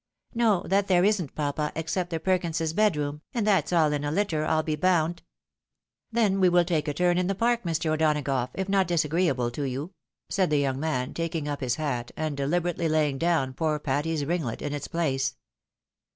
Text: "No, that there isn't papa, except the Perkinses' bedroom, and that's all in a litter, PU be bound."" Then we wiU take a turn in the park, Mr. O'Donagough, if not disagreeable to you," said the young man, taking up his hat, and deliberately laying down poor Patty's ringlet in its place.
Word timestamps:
"No, 0.33 0.63
that 0.65 0.87
there 0.87 1.03
isn't 1.03 1.35
papa, 1.35 1.71
except 1.75 2.09
the 2.09 2.19
Perkinses' 2.19 2.73
bedroom, 2.73 3.21
and 3.35 3.45
that's 3.45 3.71
all 3.71 3.93
in 3.93 4.03
a 4.03 4.11
litter, 4.11 4.47
PU 4.47 4.63
be 4.63 4.75
bound."" 4.75 5.21
Then 6.11 6.39
we 6.39 6.49
wiU 6.49 6.65
take 6.65 6.87
a 6.87 6.93
turn 6.95 7.19
in 7.19 7.27
the 7.27 7.35
park, 7.35 7.61
Mr. 7.65 7.91
O'Donagough, 7.91 8.49
if 8.55 8.67
not 8.67 8.87
disagreeable 8.87 9.51
to 9.51 9.61
you," 9.61 9.93
said 10.27 10.49
the 10.49 10.57
young 10.57 10.79
man, 10.79 11.13
taking 11.13 11.47
up 11.47 11.59
his 11.61 11.75
hat, 11.75 12.09
and 12.17 12.35
deliberately 12.35 12.89
laying 12.89 13.19
down 13.19 13.53
poor 13.53 13.77
Patty's 13.77 14.25
ringlet 14.25 14.63
in 14.63 14.73
its 14.73 14.87
place. 14.87 15.35